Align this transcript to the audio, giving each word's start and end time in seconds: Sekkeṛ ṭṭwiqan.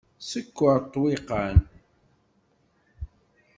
Sekkeṛ 0.29 0.77
ṭṭwiqan. 0.85 1.57